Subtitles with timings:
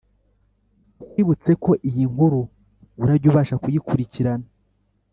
[0.97, 2.41] tukwibutseko iyi nkuru
[3.01, 4.47] urajya ubasha kuyikurikirana